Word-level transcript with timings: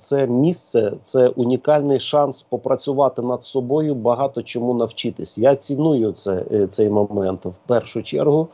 це 0.00 0.26
місце, 0.26 0.92
це 1.02 1.28
унікальний 1.28 2.00
шанс 2.00 2.42
попрацювати 2.42 3.22
над 3.22 3.44
собою, 3.44 3.94
багато 3.94 4.42
чому 4.42 4.74
навчитись. 4.74 5.38
Я 5.38 5.54
ціную 5.54 6.12
це, 6.12 6.44
е, 6.52 6.66
цей 6.66 6.90
момент 6.90 7.44
в 7.44 7.54
першу 7.66 8.02
чергу. 8.02 8.48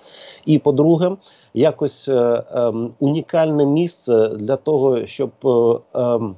І 0.47 0.59
по-друге, 0.59 1.17
якось 1.55 2.09
е, 2.09 2.15
е, 2.15 2.73
унікальне 3.01 3.67
місце 3.67 4.29
для 4.29 4.57
того, 4.57 5.07
щоб 5.07 5.31
е, 5.45 5.79
ем, 5.95 6.37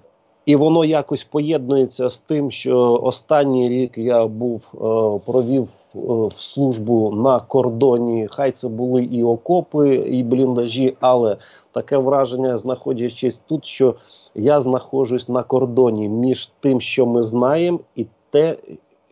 і 0.49 0.57
воно 0.57 0.85
якось 0.85 1.25
поєднується 1.25 2.11
з 2.11 2.19
тим, 2.19 2.51
що 2.51 3.01
останній 3.03 3.69
рік 3.69 3.99
я 3.99 4.27
був 4.27 4.69
е, 4.75 4.79
провів 5.27 5.63
е, 5.63 5.99
в 6.29 6.35
службу 6.39 7.11
на 7.13 7.41
кордоні. 7.41 8.29
Хай 8.31 8.51
це 8.51 8.69
були 8.69 9.05
і 9.05 9.25
окопи, 9.25 9.95
і 9.95 10.23
бліндажі, 10.23 10.97
але 11.01 11.37
таке 11.73 11.99
враження, 11.99 12.57
знаходячись 12.57 13.41
тут, 13.47 13.65
що 13.65 13.95
я 14.35 14.61
знаходжусь 14.61 15.29
на 15.29 15.43
кордоні 15.43 16.09
між 16.09 16.51
тим, 16.61 16.81
що 16.81 17.07
ми 17.07 17.23
знаємо, 17.23 17.81
і 17.97 18.07
те, 18.31 18.57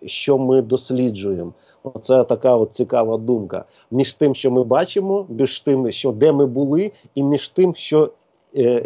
що 0.07 0.39
ми 0.39 0.63
досліджуємо. 0.63 1.53
Оце 1.83 2.25
така 2.25 2.57
от 2.57 2.75
цікава 2.75 3.19
думка. 3.19 3.65
Між 3.91 4.15
тим, 4.15 4.35
що 4.35 4.51
ми 4.51 4.65
бачимо, 4.65 5.27
між 5.29 5.61
тим, 5.61 5.91
що 5.91 6.13
де 6.13 6.33
ми 6.33 6.47
були, 6.47 6.93
і 7.15 7.23
між 7.23 7.49
тим, 7.49 7.75
що 7.75 8.11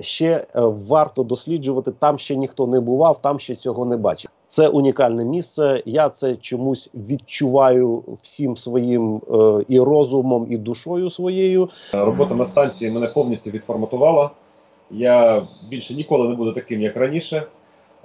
ще 0.01 0.27
е, 0.27 0.47
варто 0.55 1.23
досліджувати, 1.23 1.93
там 1.99 2.19
ще 2.19 2.37
ніхто 2.37 2.67
не 2.67 2.81
бував, 2.81 3.23
там 3.23 3.41
ще 3.41 3.55
цього 3.55 3.85
не 3.85 3.97
бачив. 3.97 4.31
Це 4.49 4.69
унікальне 4.69 5.25
місце. 5.25 5.83
Я 5.87 6.09
це 6.09 6.37
чомусь 6.37 6.91
відчуваю 6.95 8.03
всім 8.23 8.57
своїм 8.57 9.17
е, 9.17 9.65
і 9.69 9.81
розумом, 9.81 10.47
і 10.51 10.57
душою 10.57 11.11
своєю. 11.11 11.69
Робота 11.93 12.35
на 12.35 12.47
станції 12.47 12.91
мене 12.91 13.07
повністю 13.07 13.51
відформатувала. 13.51 14.31
Я 14.91 15.47
більше 15.69 15.95
ніколи 15.95 16.29
не 16.29 16.35
буду 16.35 16.53
таким, 16.53 16.81
як 16.81 16.97
раніше. 16.97 17.43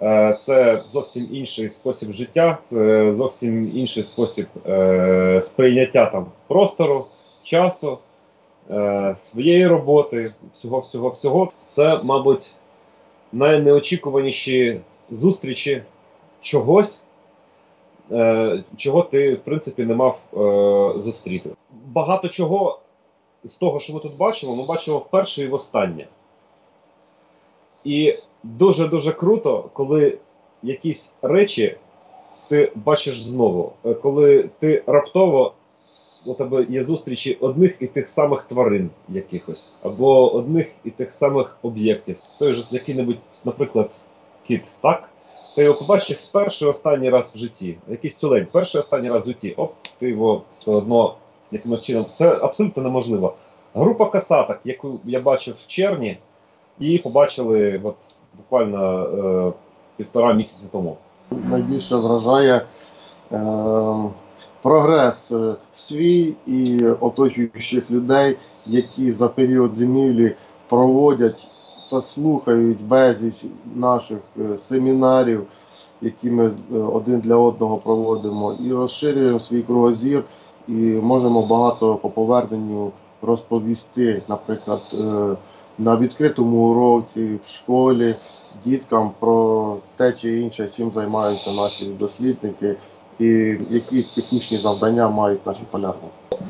Е, 0.01 0.37
Це 0.41 0.83
зовсім 0.93 1.27
інший 1.31 1.69
спосіб 1.69 2.11
життя, 2.11 2.57
це 2.63 3.11
зовсім 3.11 3.77
інший 3.77 4.03
спосіб 4.03 4.47
е, 4.67 5.39
сприйняття 5.41 6.05
там 6.05 6.25
простору, 6.47 7.05
часу, 7.43 7.97
е, 8.71 9.13
своєї 9.15 9.67
роботи, 9.67 10.33
всього, 10.53 10.79
всього, 10.79 11.09
всього. 11.09 11.51
Це, 11.67 11.99
мабуть, 12.03 12.55
найнеочікуваніші 13.31 14.81
зустрічі 15.09 15.83
чогось, 16.41 17.05
е, 18.11 18.63
чого 18.77 19.01
ти, 19.01 19.33
в 19.33 19.39
принципі, 19.39 19.85
не 19.85 19.95
мав 19.95 20.19
е, 20.33 21.01
зустріти. 21.01 21.49
Багато 21.85 22.27
чого 22.27 22.79
з 23.43 23.55
того, 23.55 23.79
що 23.79 23.93
ми 23.93 23.99
тут 23.99 24.17
бачимо, 24.17 24.55
ми 24.55 24.65
бачимо 24.65 24.97
вперше 24.97 25.43
і 25.43 25.47
востаннє. 25.47 26.07
І 27.83 28.17
дуже-дуже 28.43 29.11
круто, 29.11 29.69
коли 29.73 30.17
якісь 30.63 31.15
речі 31.21 31.77
ти 32.49 32.71
бачиш 32.75 33.21
знову, 33.21 33.73
коли 34.01 34.49
ти 34.59 34.83
раптово 34.87 35.53
у 36.25 36.33
тебе 36.33 36.65
є 36.69 36.83
зустрічі 36.83 37.37
одних 37.41 37.75
і 37.79 37.87
тих 37.87 38.07
самих 38.07 38.43
тварин 38.43 38.89
якихось, 39.09 39.75
або 39.83 40.33
одних 40.33 40.67
і 40.83 40.89
тих 40.89 41.13
самих 41.13 41.59
об'єктів. 41.61 42.15
Той 42.39 42.53
же 42.53 42.63
який-небудь, 42.71 43.17
наприклад, 43.45 43.89
кіт, 44.47 44.63
так? 44.81 45.09
Ти 45.55 45.63
його 45.63 45.79
побачив 45.79 46.21
перший 46.31 46.67
останній 46.67 47.09
раз 47.09 47.31
в 47.35 47.37
житті. 47.37 47.77
Якийсь 47.87 48.17
тюлень, 48.17 48.47
перший 48.51 48.79
останній 48.79 49.09
раз 49.09 49.23
в 49.23 49.27
житті. 49.27 49.53
Оп, 49.57 49.73
ти 49.99 50.09
його 50.09 50.41
все 50.55 50.71
одно 50.71 51.15
якимось 51.51 51.81
чином. 51.81 52.05
Це 52.11 52.29
абсолютно 52.29 52.83
неможливо. 52.83 53.33
Група 53.75 54.05
касаток, 54.05 54.59
яку 54.63 54.99
я 55.05 55.19
бачив 55.19 55.55
в 55.63 55.67
червні, 55.67 56.17
її 56.79 56.97
побачили 56.97 57.81
от, 57.83 57.95
буквально 58.37 59.03
е, 59.47 59.53
півтора 59.97 60.33
місяці 60.33 60.69
тому. 60.71 60.97
найбільше 61.31 61.95
вражає 61.95 62.65
е, 63.31 63.37
прогрес 64.65 65.31
е, 65.31 65.55
свій 65.75 66.33
і 66.47 66.85
оточуючих 66.85 67.91
людей, 67.91 68.37
які 68.65 69.11
за 69.11 69.27
період 69.27 69.75
зимівлі 69.75 70.35
проводять 70.69 71.47
та 71.91 72.01
слухають 72.01 72.81
безліч 72.81 73.45
наших 73.75 74.17
е, 74.39 74.59
семінарів, 74.59 75.43
які 76.01 76.31
ми 76.31 76.45
е, 76.45 76.77
один 76.77 77.19
для 77.19 77.35
одного 77.35 77.77
проводимо, 77.77 78.53
і 78.53 78.73
розширюємо 78.73 79.39
свій 79.39 79.61
кругозір, 79.61 80.23
і 80.67 80.73
можемо 81.01 81.45
багато 81.45 81.95
по 81.95 82.09
поверненню 82.09 82.91
розповісти, 83.21 84.21
наприклад, 84.27 84.81
на 85.77 85.97
відкритому 85.97 86.57
уроці 86.57 87.39
в 87.43 87.47
школі 87.47 88.15
діткам 88.65 89.11
про 89.19 89.77
те 89.95 90.13
чи 90.13 90.41
інше, 90.41 90.69
чим 90.77 90.91
займаються 90.91 91.51
наші 91.51 91.85
дослідники, 91.85 92.75
і 93.19 93.25
які 93.69 94.05
технічні 94.15 94.57
завдання 94.57 95.09
мають 95.09 95.45
наші 95.45 95.61
полярники. 95.71 96.07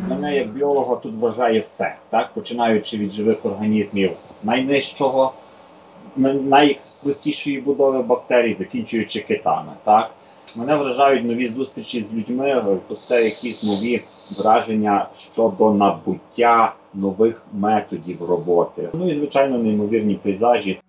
Мене 0.10 0.36
як 0.36 0.50
біолога 0.54 0.96
тут 0.96 1.16
вважає 1.16 1.60
все, 1.60 1.96
так? 2.10 2.30
починаючи 2.34 2.98
від 2.98 3.12
живих 3.12 3.46
організмів 3.46 4.12
найнижчого, 4.44 5.34
на- 6.18 6.34
найпростішої 6.34 7.62
будови 7.62 8.02
бактерій, 8.02 8.56
закінчуючи 8.60 9.20
китами. 9.20 9.72
Так? 9.84 10.12
Мене 10.56 10.76
вражають 10.76 11.26
нові 11.26 11.48
зустрічі 11.48 12.06
з 12.12 12.14
людьми, 12.14 12.78
це 13.04 13.24
якісь 13.24 13.64
нові 13.64 14.02
враження 14.38 15.08
щодо 15.16 15.74
набуття 15.74 16.74
нових 16.94 17.42
методів 17.54 18.24
роботи. 18.24 18.90
Ну 18.94 19.10
і 19.10 19.16
звичайно, 19.16 19.58
неймовірні 19.58 20.16
пейзажі. 20.16 20.80